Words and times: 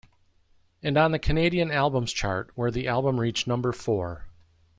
And 0.81 0.97
on 0.97 1.11
the 1.11 1.19
Canadian 1.19 1.69
Albums 1.69 2.11
Chart, 2.11 2.49
where 2.55 2.71
the 2.71 2.87
album 2.87 3.19
reached 3.19 3.45
number-four. 3.45 4.25